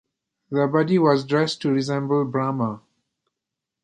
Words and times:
The 0.49 0.65
body 0.65 0.97
was 0.97 1.23
dressed 1.23 1.61
to 1.61 1.69
resemble 1.71 2.25
Brahma. 2.25 2.81